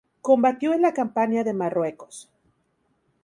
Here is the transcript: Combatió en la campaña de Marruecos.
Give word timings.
Combatió 0.21 0.73
en 0.73 0.81
la 0.81 0.95
campaña 0.95 1.43
de 1.43 1.53
Marruecos. 1.53 2.27